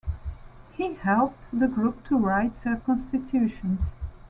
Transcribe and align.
He 0.71 0.95
helped 0.95 1.43
the 1.53 1.67
group 1.67 2.03
to 2.05 2.17
write 2.17 2.63
their 2.63 2.77
Constitutions. 2.77 3.81